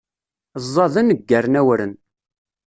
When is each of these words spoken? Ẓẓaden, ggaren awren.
Ẓẓaden, 0.63 1.07
ggaren 1.19 1.55
awren. 1.59 1.91